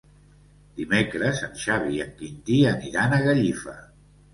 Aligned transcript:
Dimecres 0.79 1.43
en 1.49 1.55
Xavi 1.67 1.95
i 2.01 2.03
en 2.09 2.19
Quintí 2.25 2.59
aniran 2.75 3.19
a 3.19 3.25
Gallifa. 3.31 3.83